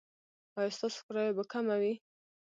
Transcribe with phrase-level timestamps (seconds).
[0.57, 1.93] ایا ستاسو کرایه به کمه وي؟